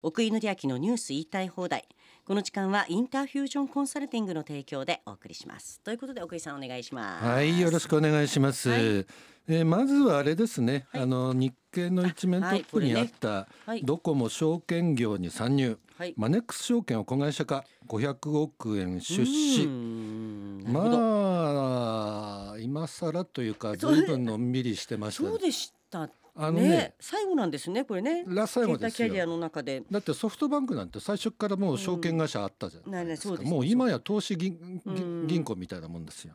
[0.00, 1.88] 奥井紀明のニュース言いたい放題。
[2.24, 5.80] この時間はインターフュージョンコンサルティングの提供でお送りします。
[5.80, 7.24] ということで奥井さんお願いします。
[7.24, 8.80] はいよろしくお願いします、はい。
[8.80, 11.02] えーまずはあれですね、はい。
[11.02, 16.14] あの日経の一面トップにあったはいドコモ証券業に参入、はい。
[16.16, 19.66] マネックス証券を子会社化500億円出資。
[19.66, 20.82] ま
[22.52, 26.08] あ今更というかそう随分のんびりしてましたねそうでした
[26.40, 28.24] あのね最後なんですねこれね。
[28.28, 29.08] ラ最後ですよ。
[29.08, 29.82] 携帯キャリアの中で。
[29.90, 33.34] だってソフトバンクなんて最初からもう証券会社あったじゃないですか、うん。
[33.38, 33.50] ねねそうです。
[33.50, 34.90] もう今や投資銀う。
[34.92, 34.94] ん。
[34.94, 36.34] 銀銀行みたいなもんですよ。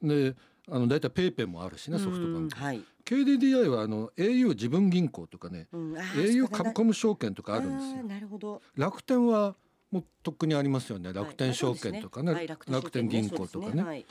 [0.00, 0.36] で
[0.70, 2.56] あの大体ペイペイもあるしねソフトバンク。
[2.56, 5.66] うんはい、KDDI はあの au じぶん銀行とかね。
[5.72, 8.02] うん、au カブコム証券とかあるんですよ。
[8.04, 8.62] なるほど。
[8.76, 9.56] 楽天は
[9.90, 11.12] もうとっくにありますよね。
[11.12, 12.46] 楽天証券とかね,、はい。
[12.46, 13.82] 楽楽天天銀行とかね。
[13.82, 14.06] はい。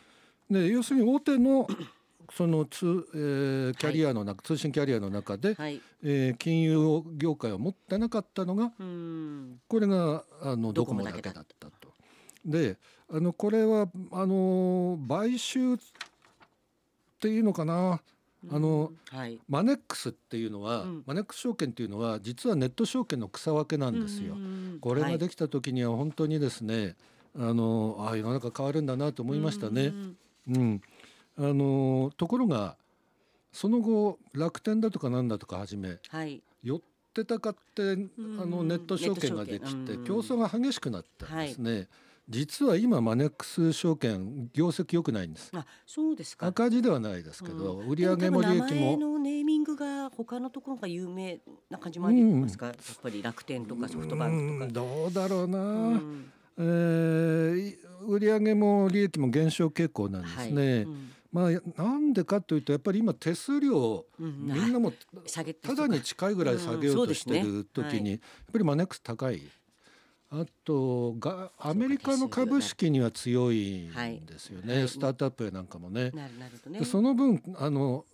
[0.49, 1.69] で要するに大手の
[2.35, 9.59] その通、えーキャリアの中、通信キャリアの中で、はい、えー金融業界を持ってなかったのがうん。
[9.67, 11.31] これがあのドコモだけだ。
[11.31, 11.71] ったと。
[12.45, 12.77] で
[13.09, 15.77] あのこれはあの買収っ
[17.19, 18.01] ていうのかな。
[18.49, 19.39] あのはい。
[19.47, 21.03] マネックスっていうのは、うん。
[21.05, 24.35] マネックス証券っていうのは実はネット証券の草分けなんですよ。
[24.79, 26.95] これができた時には本当にですね、
[27.37, 29.93] あのあ世の中変わるんだなと思いましたね。
[30.49, 30.81] うん、
[31.37, 32.77] あのところが
[33.51, 36.41] その後楽天だとかなんだとかはじめはい。
[36.63, 36.81] 寄っ
[37.13, 41.87] てたかってあのんネット証券ができて競争が激しくなったんですね。
[42.29, 45.51] 実は今マネックス証券業績良くないんです。
[45.53, 46.47] あそうですか。
[46.47, 47.89] 赤字ではないですけど、うん。
[47.89, 54.65] 売上も利益でもものネーミングが他のところが有名な感じもありますか、やっぱり楽天とかソフトバンクとか。
[54.65, 54.73] うん。
[54.73, 56.31] どうだろうな、うん。
[56.57, 60.61] えー売上も利益も減少傾向なんですね。
[60.61, 60.83] はい。
[60.83, 64.93] うんまあなんでかというとやっぱり今手数料をうんみんなも
[65.25, 68.19] 下げてただに近いぐらい下げようとしてる時にやっ
[68.51, 69.41] ぱりマネックス高い。
[70.33, 74.87] あとがアメリカの株式には強いんですよね、はい。
[74.87, 76.09] スタートアップやなんかもね。
[76.11, 76.47] なるな
[76.79, 78.05] るその分あの、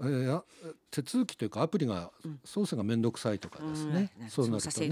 [0.00, 0.44] えーあ
[0.90, 2.10] 手続きというかアプリが
[2.44, 4.30] 操作が面倒くさいとかですね、うん。
[4.30, 4.86] そうなるとね。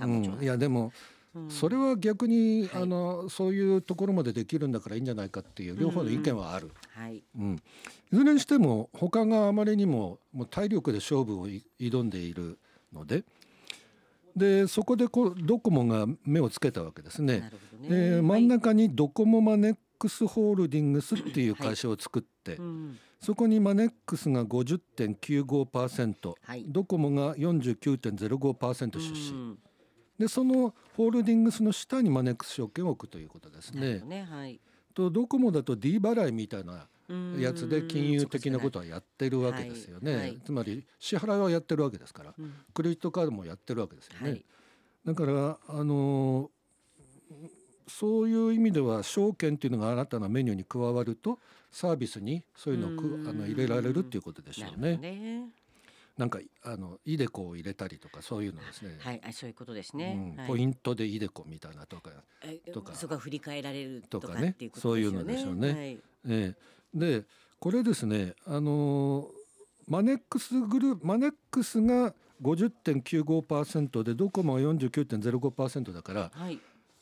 [0.00, 0.92] うん、いやでもうん
[1.48, 2.82] それは逆に、はい。
[2.82, 6.70] あのそういうところまでできるんだからいいんじゃないかっていう両方の意見はある。
[6.94, 7.22] はい。
[7.38, 7.56] うん、
[8.12, 12.58] いずれにしても他があまりにももう体力で勝負をい挑んでいる
[12.92, 13.24] ので
[14.36, 17.40] でそこでこうドコモが目をつけたわけですね。
[17.40, 17.52] ね。
[17.84, 22.98] えー真ん中にドコモマネックスホールディングスっていう会社を作って、うん。
[23.20, 26.64] そこにマネックスが50.95%、はい。
[26.68, 29.58] ドコモが49.05%出資、うん
[30.18, 34.00] でそのホールディングスの下にマネックス証券を置くということですね。
[34.00, 34.24] ね。
[34.24, 34.60] はい。
[34.94, 37.40] とドコモだと D 払いみたいなうん。
[37.40, 40.40] やつで金融的なことはやってるわけですよね、はいはい。
[40.44, 42.54] つまり支払いはやってるわけですから、うん。
[42.72, 44.44] クレジットカードもやってるわけですよね、はい。
[45.04, 46.54] だからあのー
[47.86, 51.38] そういう意味では証券っていうのが新たなメニューに加わると
[51.70, 55.50] サービスにそういうのをあの入れられるっていうことでしょうね
[56.16, 58.96] なんかあのイデコを入れたりとかそういうのですね。
[59.00, 60.48] はいあそういうことですうねん、はい。
[60.48, 62.10] ポイントでイデコみたいなとか、
[62.42, 62.94] えとか。
[62.94, 64.56] そこが振り返られるとかね。
[64.74, 65.72] そういうのでしょうね。
[65.72, 65.98] はい。
[66.28, 66.54] ええ。
[66.94, 67.24] で
[67.58, 69.44] これですねあのー
[69.86, 76.58] マネックスグループマネックスが50.95%でドコモは49.05%だから、はい。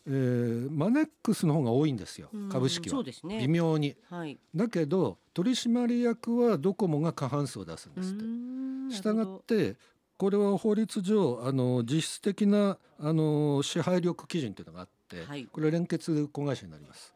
[0.06, 2.48] えーマネックスの方が多いんですようん。
[2.48, 3.38] 株式は、ね。
[3.40, 3.96] 微妙に。
[4.10, 4.38] はい。
[4.54, 8.96] だけど取締役はドコモが過半数を出すんですって。
[8.96, 9.76] したがって
[10.18, 15.46] これは法律上あの実質的なあの支配力基準というのがあって、はい。
[15.46, 17.14] これ連結子会社になります。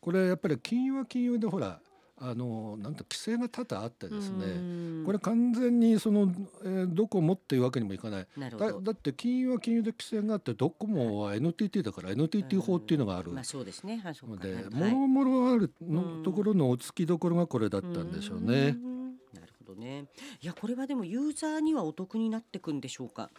[0.00, 1.80] これやっぱり金融は金融でほら
[2.20, 6.32] あのなんと規制が多々あってですねねこれ完全にその、
[6.64, 8.26] えードコモっていうわけにもいかない。
[8.36, 14.02] だだって金融は金融で規制があってドコモは NTT だから NTT 法っていうのがあるまあそうですね。
[14.04, 18.70] のではいもろもろあるうんのところのお付きどころがこれだったんでしょうね。
[18.72, 20.06] んなるほどね。
[20.42, 23.30] いやこれはでもユーザーにはお得になってくんでしょうか？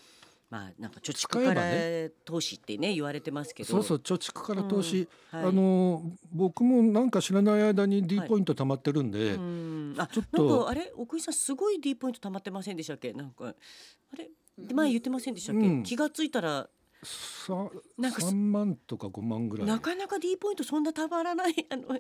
[0.49, 3.69] まあなんか貯蓄からね投資ってね言われてますけど。
[3.69, 5.49] そうそう貯蓄から投資、うんはい。
[5.49, 6.01] あの
[6.31, 8.27] 僕もなんか知らない間に D はい。
[8.27, 9.95] ポイント貯まってるんで、うん。
[9.97, 10.45] あちょっと。
[10.45, 10.91] なんかあれ？
[10.95, 13.13] 奥井さんすごい D ポイント溜まってませんでしたっけ？
[13.13, 13.53] なんかあ
[14.17, 14.29] れ？
[14.73, 15.83] 前言ってませんでしたっけ、うん。
[15.83, 16.69] 気がついたらさ
[17.97, 19.67] なんか3万とか5万ぐらい。
[19.67, 21.55] なかなか D ポイントそんなたまらない。
[21.69, 21.99] あのい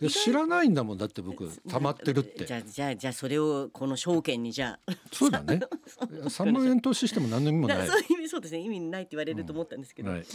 [0.00, 2.44] や知らないんだもんだって僕貯まってるって。
[2.46, 4.92] じゃあじゃあじゃあそれをこの証券にじゃあ。
[5.12, 5.60] そうだね。
[6.06, 7.78] 3万円投資しても何の意味もない。
[7.78, 8.60] なそう意味そうですね。
[8.60, 10.24] 意味ないって言われると思ったんですけど、ははい。
[10.24, 10.26] い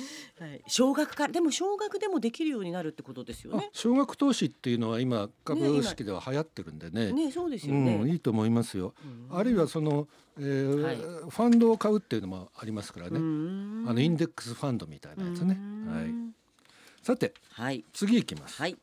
[0.67, 1.27] 少額か。
[1.27, 3.69] らでも少額でもできるようになるってことですよあね。
[3.71, 7.13] 少額投資っていうのは今株式では流行ってるんでね。
[7.13, 8.11] ねそうですようん、ね。
[8.11, 8.93] いいと思いますよ、
[9.29, 10.95] あるいはそのえーはい。
[10.97, 13.19] ファンドを買うっていうのもありますからね、あ
[13.93, 15.57] のインデックスファンドみたいなやつね。
[15.87, 16.13] はい、
[17.03, 17.83] さてはい。
[17.93, 18.61] 次いきます。
[18.61, 18.77] はい。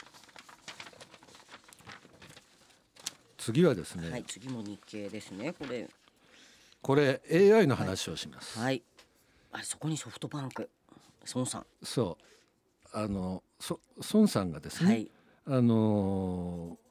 [3.37, 5.89] 次はですね、はい次も日経ですねこれ。
[6.83, 8.59] これ AI の話をします。
[8.59, 8.83] はい。
[9.53, 10.69] あそこにソフトバンク。
[11.35, 11.67] 孫さん。
[11.83, 12.25] そう。
[12.93, 13.81] あのそ
[14.13, 15.11] 孫さんがですね、はい。
[15.47, 16.88] あのー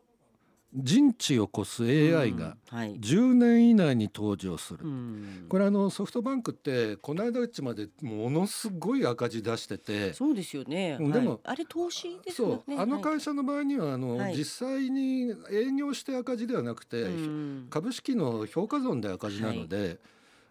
[0.73, 2.95] 人知を超す AI がうんはい。
[2.99, 4.79] 10年以内に登場する。
[4.83, 5.45] うん。
[5.47, 10.13] これあのソフトバンクってこの間うちまでものすごい赤字出してて。
[10.13, 10.97] そうですよね。
[10.99, 11.39] うんでもはい。
[11.45, 12.75] あれ投資ですそう、よね。
[12.77, 14.35] あのはい会社の場合にはあの、はい。
[14.37, 19.99] 実際に営業して赤字ではなくて、うん株式の評価損で赤字なので、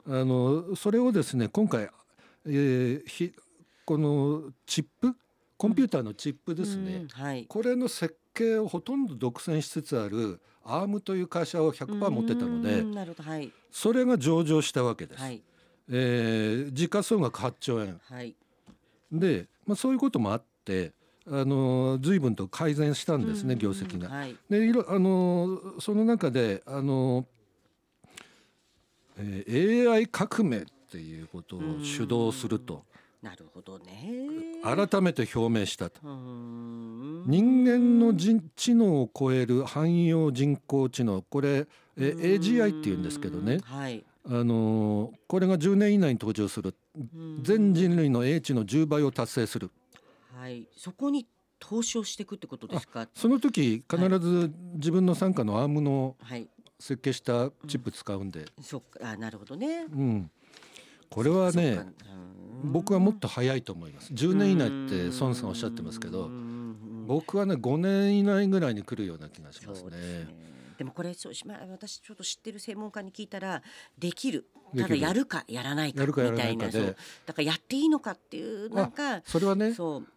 [0.06, 1.90] あのそれをですね今回、
[2.46, 3.32] えーひ
[3.84, 5.14] このチップ
[5.66, 7.44] コンピューターのチップですね、うんはい。
[7.48, 15.20] これの設計をほとんど独占しつつあるアームという会社を100%持ってたのでうんなるほどはいそれが上場したわけです。
[15.20, 15.42] はい
[15.88, 18.36] えー時価総額8兆円はい。
[19.10, 20.92] で、まあ、そういうこともあって
[21.28, 24.08] あの随分と改善したんですね、うん業績が。
[24.08, 24.36] はい。
[24.48, 27.26] でいろあのその中であの、
[29.18, 32.84] えー AI 革命っていうことを主導すると
[33.26, 34.28] なるほどね。
[34.62, 36.00] 改めて表明したと。
[36.02, 44.04] 人間の人知能を超える汎用人工知能これえ AGI っていうんですけどねはい。
[44.28, 49.72] あのこれが10年以内に登場するうん全人類の英知の10倍を達成する
[50.38, 50.68] はい。
[50.76, 51.26] そこに
[51.58, 53.08] 投資をしていくってことですか？
[53.12, 56.48] その時必ず自分の傘下のアームのはい。
[56.78, 59.86] 設計したチップ使うんで、そっかあなるほどね。
[59.90, 60.30] うん、
[61.08, 61.86] これはね
[62.64, 64.12] 僕はもっと早いと思います。
[64.12, 66.30] 10年以内って孫さんおっしゃってますけど
[67.06, 69.90] 僕はね5年以内ぐらいに来るような気がしますね。
[69.90, 70.56] ね。
[70.78, 73.62] でもこれそうしまあ私ちょっと知ってる専門家に聞いたら
[73.98, 74.46] できる。
[74.76, 76.94] ただやるかやらないかみたいなだか
[77.36, 79.72] らやっていいのかっていうなんかそれはね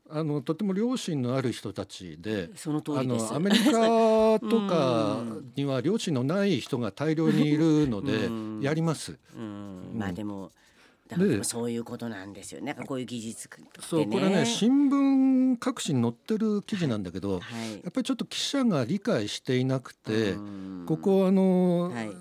[0.09, 3.03] あのとても良心のある人たちでその通あ。
[3.03, 3.71] のアメリカ
[4.39, 5.23] とか
[5.55, 8.59] には良心のない人が大量にいるのでうん。
[8.61, 9.19] やります。
[9.35, 9.91] うん。
[9.93, 10.51] まあでも
[11.43, 12.75] そういうことなんですよね。
[12.85, 13.67] こういう技術ね。
[13.79, 20.85] そうこれね新聞各紙に載ってる記事なんだけど、はいやっぱりちょっと記者が理解していなくて、うん。
[20.85, 22.11] ここあの、はい。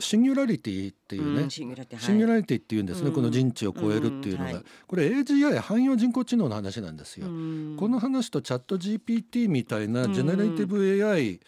[0.00, 3.14] シンギュラリティっていうね、んシンギュラリティっていうんですね、うん。
[3.14, 4.64] この人知を超えるっていうのが、うんはい。
[4.88, 7.28] これ AGI 汎用人工知能の話なんですよ。
[7.28, 7.76] うん。
[7.78, 11.40] この話とチャット GPT みたいなジェネレーティブ AI、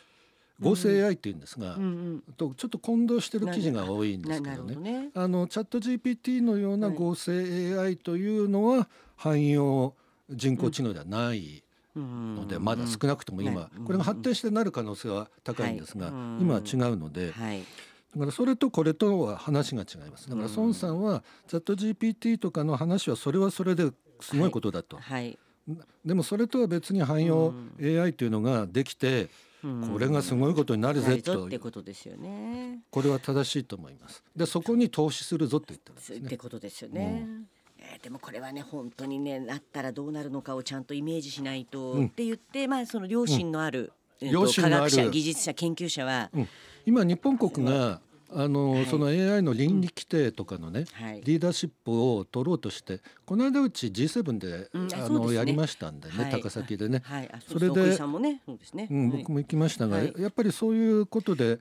[0.60, 4.76] 合成 AI っていうんですが、うんうんとちょっと混同してる記事が多いんですけどね。
[4.76, 5.10] ね。
[5.14, 9.94] あのチャット GPT のようなはい合成 AI というのは汎用
[10.30, 11.62] 人工知能ではない
[11.96, 17.60] のので、まだ少なくとも今、うんこれが発展してなる可能性は高いんですが、今は違うので、はい。
[18.14, 20.28] だからそれとこれとは話が違います。
[20.28, 23.90] だから孫さんはチャット GPT とかの話はそれはそれで
[24.20, 24.98] すごいことだと。
[24.98, 25.38] はい。
[26.04, 29.28] でもそれとは別に汎用 AI というのができて、
[29.92, 32.80] これがすごいことになるぜとなるぞってことですよね。
[32.90, 34.22] これは正しいと思います。
[34.36, 36.36] でそこに投資するぞって言ってるんですっねて。
[36.36, 37.26] ことですよね。
[37.78, 46.48] えーでもこれはね本当にねなったらどうなるのかをちゃんとイメージしないと、うんって言ってまあその良心のある、えーと良心のある科学者技術者研究者は、うん
[46.86, 48.00] 今日本国が
[48.34, 48.86] あの、はい。
[48.86, 51.22] その AI の倫理規定とかのね、はい。
[51.24, 55.18] リーダーシップを取ろうとしてこの間うち G7 で、うんああそうですね。
[55.18, 56.30] のやりましたんでね、はい。
[56.30, 57.02] 高崎でね、
[57.46, 60.14] それで僕も行きましたが、はい。
[60.18, 61.58] やっぱりそういうことで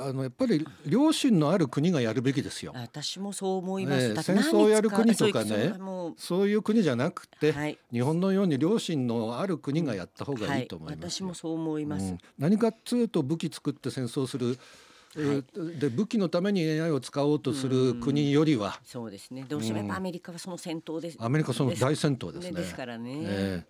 [0.00, 2.72] あのやっぱり良心のある国がやるべきですよ。
[2.74, 4.02] 私もそう思います。
[4.02, 5.74] ええだって戦争をやる国とかね
[6.16, 7.78] そういう国じゃなくて、はい。
[7.92, 12.06] 日本のように良心のある国がやった方がいいと思いますよ、私もそう思います。
[12.06, 12.18] うん。
[12.38, 19.44] 何かっつうと武器作って戦争する、えーで武器のために AI を使おうとする国よりは、そうですね。
[19.48, 21.16] どうしてもやっぱアメリカはその先頭です。
[21.20, 22.52] アメリカその大先頭ですね。
[22.52, 23.20] ですからね。
[23.24, 23.64] えはい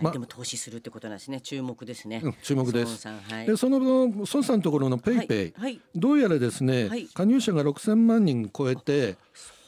[0.00, 1.40] までも投資するってことなんですね。
[1.40, 2.20] 注目ですね。
[2.24, 3.18] うん注目ですはい。
[3.42, 9.16] えでその孫さんのところの PayPay、はいはいどうやらですね、はい加入者が6000万人超えて、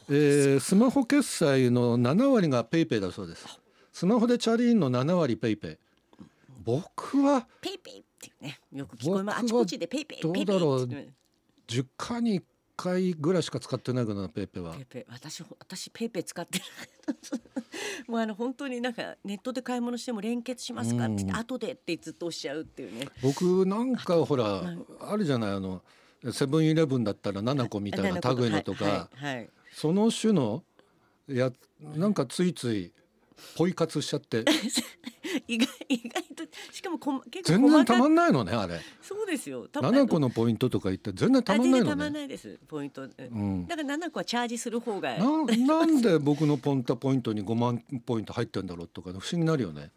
[0.09, 3.47] えースマホ決済の7割が PayPay だそうです。
[3.93, 5.76] スマホでチャリーンの7割ペイペイ。
[6.64, 8.61] 僕はペイペイっていうね。
[8.73, 9.38] よく聞こえます。
[9.40, 11.12] あちこちでペイペイどうペイペイだろうって言って
[11.69, 12.43] 10回に1
[12.76, 14.75] 回ぐらいしか使ってないかなペイペイは。
[14.75, 14.85] ペイ。
[14.87, 15.04] ペイ。
[15.09, 16.64] 私私ペイペイ使ってる。
[18.09, 21.37] もうあの本当になんかネットで買い物しても連結しますかって言って、うん。
[21.37, 23.09] 後でってずっとおっしゃうっていうね。
[23.23, 24.62] 僕なんかほら
[25.00, 25.83] あるじゃないあの
[26.33, 29.50] セブンイレブンだったら nanaco みたいな類のとか、はいはいはい。
[29.73, 30.62] その種の
[31.26, 32.93] やなんかついつい
[33.57, 34.45] ポイ活しちゃって
[35.48, 38.80] 意外 意外としかもこ結構全然たまんないのねあれ。
[39.02, 39.68] そうですよ。
[39.68, 40.30] た7個の。
[40.30, 43.10] ポイントとか言って全然たまんないのあ全然たまんねないですポイント、うん。
[43.18, 45.16] うんだから7個はチャージする方が。
[45.18, 49.90] ななんで僕のポンタポイントに5万ポイント入ってんだろうとか不思議になるよね。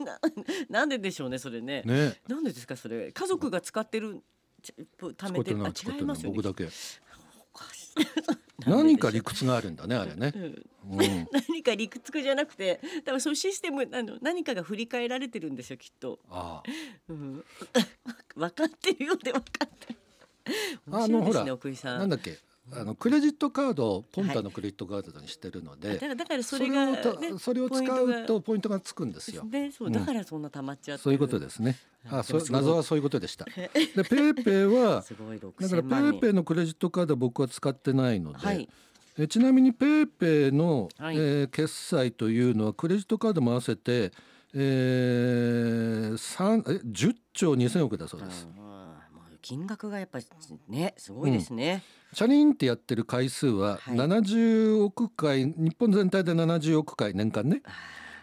[0.00, 0.18] な
[0.68, 1.82] なんででしょうねそれね。
[1.84, 2.20] ね。
[2.28, 3.12] なんでですかそれ。
[3.12, 4.22] 家族が使ってる
[4.62, 6.36] ち貯使ってるのめてるあ違いますよね。
[6.36, 6.64] 僕だけ。
[6.64, 10.32] おかしい何か理屈があるんだねあれね。
[10.34, 10.64] う、ん。
[10.90, 16.62] うん、 何か理屈じゃなくて多分そういうシステムあの何かが振り返られてるんですよきっと、あ
[17.08, 17.44] うん、
[18.36, 19.98] 分かってるようで分かってる。
[20.90, 21.98] あ面白いですね奥井さん。
[22.00, 22.38] なんだっけ
[22.72, 26.98] あのクレジットカードをポンタのクレジットカードにしてるので、だからだからそそれれが、ね、
[27.38, 28.80] それを使うとポイントが。
[28.80, 29.44] つくんですよ。
[29.44, 29.92] ねそううん。
[29.92, 31.76] だからそんな溜まっちゃってる、そういうことですね。
[32.10, 33.44] あ、そ謎はそういうことでした。
[33.54, 33.70] で、
[34.04, 35.04] ペイペイは
[35.60, 38.68] だからペイペイのクレジットカードは僕は使ってないので、はい。
[39.16, 41.16] えちなみにペイペイの、はい。
[41.16, 44.12] えー決済というのはクレジットカードも合わせて、
[44.54, 48.48] えー、三え10兆2000億だそうです。
[49.44, 50.24] 金額がやっぱり
[50.68, 51.82] ねすごいですね、
[52.14, 53.94] チャリンってやってる回数ははい。
[53.94, 57.60] 70億回、日本全体で70億回年間ね。
[57.66, 57.70] あ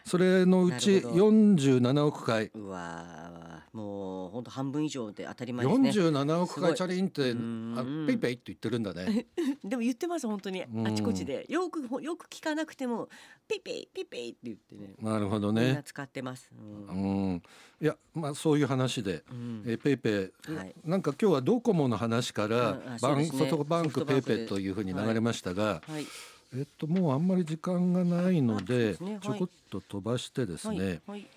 [0.04, 1.26] それのうちなるほど。
[1.28, 2.48] 47億回。
[2.48, 3.31] ーうわー
[3.74, 5.90] もう本当半分以上で当たり前ですね。
[5.90, 9.28] 47億回チャリンってあペイペイって言ってるんだね。
[9.64, 10.64] でも言ってます本当に。
[10.64, 10.88] うん。
[10.88, 11.46] あちこちで。
[11.50, 13.10] よくよく聞かなくても
[13.52, 17.44] ピッピイピッピイって言ってねなるほどみんなね使ってます、ううんん
[17.82, 26.06] いやまあそういう話でうんえペイペイ、はいなんか今日はドコモの話からうんあそうバン、ソフトバンクペイペイというふうに流れましたが、はい
[26.54, 31.28] えっともうあんまり時間がないのでちょこっと飛ばしてですはいね、はい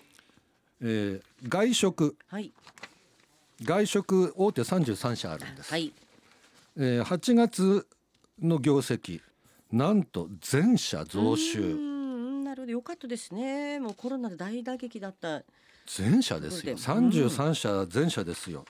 [0.81, 2.15] えー外食。
[2.27, 2.51] はい。
[3.63, 5.93] 外食大手33社あるんです、はい。
[6.77, 7.87] えー、8月
[8.41, 9.21] の業績。
[9.71, 12.71] なんと全社増う収んなるほど。
[12.71, 13.79] よかったですね。
[13.79, 15.43] もうコロナで大打撃だった。
[15.87, 16.77] 全社ですよ。
[16.77, 17.17] そうで。
[17.17, 18.65] 33社全社ですよ。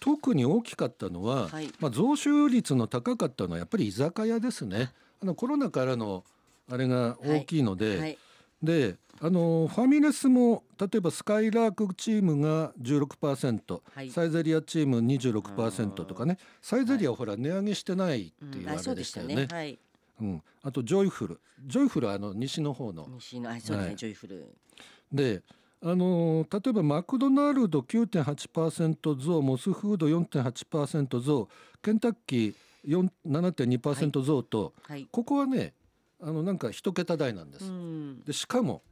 [0.00, 1.68] 特に大きかったのは、はい。
[1.80, 4.92] まあ、増収率の高かったのはやっぱり居酒屋ですね。
[5.22, 5.26] あ。
[5.26, 6.24] のコロナからの
[6.70, 8.18] あれが大きいので、はい
[8.62, 14.10] であのファミレスも例えばすかいらーくチームが16%、はい。
[14.10, 16.38] サイゼリヤチーム26%とかね。
[16.62, 19.34] サイゼリヤはほら値上げしてないっていううんああれでしたよね。
[19.34, 19.78] ねはい。
[20.20, 21.40] うん、あとジョイフル。
[21.66, 23.08] ジョイフルはあの西の方の。
[23.08, 23.96] 西のあそうですね、はい。
[23.96, 24.56] ジョイフル。
[25.12, 25.42] で
[25.80, 31.48] あのー例えばマクドナルド9.8%増モスフード4.8%増
[31.82, 32.54] ケンタッキー
[32.86, 35.08] 4 7.2%増と、はい。
[35.10, 35.74] ここはね
[36.20, 37.66] あのなんか一桁台なんです。
[37.66, 38.24] うん。
[38.24, 38.82] でしかも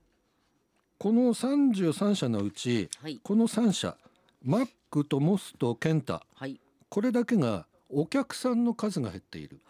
[0.99, 3.21] この33社のうちはい。
[3.23, 3.97] この3社
[4.43, 6.61] マックとモスとケンタはい。
[6.89, 9.61] これだけがお客さんの数が減っている。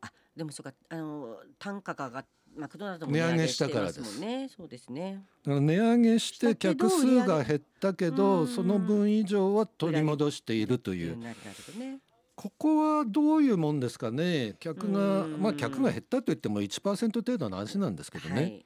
[0.00, 2.26] あでもそうかあの単価が上がっ
[2.56, 4.18] マクドナルドも値上げしたからです。
[4.18, 5.22] ねそうですね。
[5.44, 11.18] 値上げして客数が減ったけどげその分以上は取り戻しているという。
[11.18, 11.98] なるほどね
[12.36, 14.54] ここはどういうもんですかね？
[14.60, 15.40] 客がうん。
[15.40, 18.64] まあ客が減ったといっても1%程度の話なんですけどね、はい。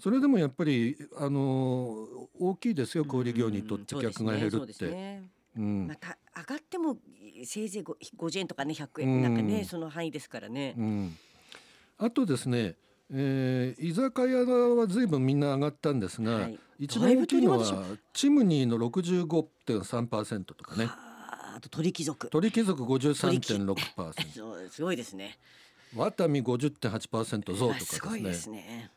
[0.00, 2.06] それでもやっぱりあの
[2.40, 5.22] 大きいですよ小売業にとってうん客が減るって。
[5.54, 6.96] また上がっても
[7.44, 9.08] せいぜいご50円とかね100うん。
[9.08, 10.74] 円なんかねその範囲ですからね。
[10.78, 11.16] うん、
[11.98, 12.76] あとですね、
[13.12, 16.58] えー居酒屋は随分みんな上がったんですが、はい。
[16.78, 20.88] 一番大きいのはチムニーの65.3%とかね
[21.62, 22.28] と鳥貴族。
[22.28, 25.38] 鳥貴族53.6%そうすごいですね。
[25.96, 28.34] ワタミ50.8%増とかあですすごいでね。
[28.34, 28.90] すね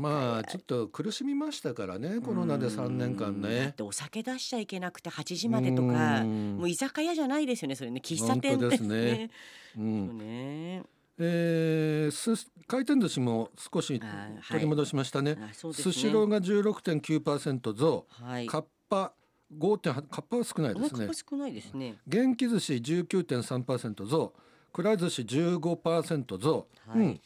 [0.00, 3.42] まあちょっと苦しみましたからねコロナで3年間うん。
[3.42, 3.74] だっね。
[3.76, 6.56] てお酒出しちゃいけなくて8時までとかうん。
[6.58, 8.00] もう居酒屋じゃないですよねそれね。
[8.02, 9.30] 喫茶店ですね。
[9.76, 10.18] うん。
[10.18, 10.82] ね。
[11.18, 14.00] えーす回転寿司も少し
[14.48, 15.36] 取り戻しましたね。
[15.52, 18.46] スシローが16.9%増、はい。
[18.46, 19.12] カッパ
[19.56, 21.06] 5.8カッパは少ないですね。
[21.06, 21.96] り少ないですね。
[22.06, 24.32] 元気寿司19.3%増
[24.72, 26.98] くら寿司15%増、はい。
[26.98, 27.20] うん、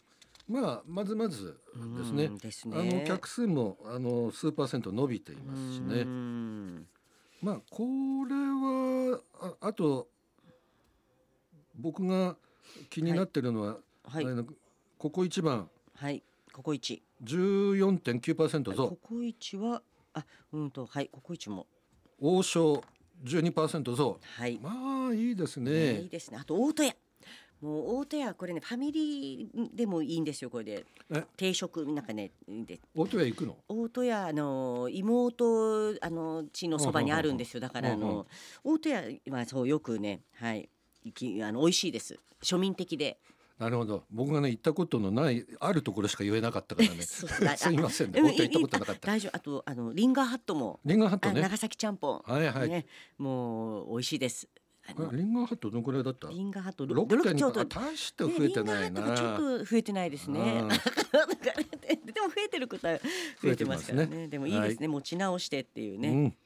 [0.48, 1.58] まあまずまず
[1.98, 2.30] ですね。
[2.50, 6.86] すあねの客数もあの数パーセント伸びていますしうねん。
[7.42, 7.82] まあこ
[8.28, 9.20] れは
[9.60, 10.08] ああと
[11.74, 12.36] 僕が
[12.88, 14.24] 気になってるのは、はい。
[14.24, 14.44] あの
[14.98, 15.68] ここ一番。
[15.94, 16.22] はい。
[16.54, 21.66] ココイチ14.9%増ココイチはあうんとはいココイチも
[22.20, 22.82] 王将
[23.24, 24.58] 12%増はい。
[24.62, 25.70] まあいいですね。
[25.70, 26.38] ねいいですね。
[26.40, 26.96] あと大戸屋。
[27.60, 30.84] もう大戸屋これねファミリーでもいいんですよこれで。
[31.10, 31.24] え？
[31.36, 32.78] 定食なんかねで。
[32.94, 33.56] 大戸屋行くの？
[33.68, 37.60] 大戸屋あの妹あの地のそばにあるんですよ。
[37.60, 38.26] だからあの
[38.62, 40.68] 大戸屋はそうよくねはい
[41.04, 42.18] いきあの美味しいです。
[42.42, 43.16] 庶民的で
[43.58, 44.04] なるほど。
[44.10, 46.96] 僕がね行ったことのないあるところしか言えなかったからね。
[47.02, 47.24] す
[47.72, 48.20] いませんね。
[48.20, 48.26] うん。
[48.28, 49.06] 本当に行ったことなかった。
[49.06, 49.36] 大丈夫。
[49.36, 50.80] あとあのリンガーハットも。
[50.84, 51.40] リンガーハットね。
[51.40, 52.86] あ長崎ちゃんぽん、はいはい、ね。
[53.18, 54.48] もう美味しいです。
[55.12, 56.28] リンガーハットどのくらいだった？
[56.28, 60.40] リンガーハット六点ちょっとあ大して増えてないな、ねちょっと増えてないですね。
[62.04, 62.98] でも増えてることは
[63.42, 64.16] 増えてますからね。
[64.16, 64.28] ね。
[64.28, 66.08] でもいいですね、持ち直してっていうね。
[66.08, 66.36] うん、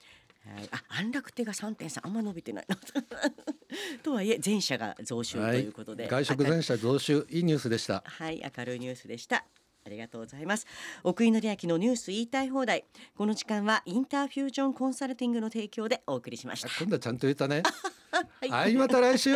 [0.55, 2.76] はい、あ安楽手が3.3あんま伸びてないな。
[4.02, 9.45] とはいえ全社が増収とはいいうことで、外食全社増収いいニュースでしたはい、明るいニュースでした。
[9.85, 10.67] ありがとうございます。
[11.02, 12.85] 奥井紀明のニュース言いたい放題。
[13.17, 16.69] この時間はインターフュージョンコンサルティングの提供でお送りしました。
[16.78, 17.62] 今度はちゃんと言えたね
[18.12, 19.31] はいはいまた来週